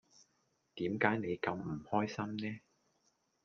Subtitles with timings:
[0.77, 2.59] 點解你咁唔開心呢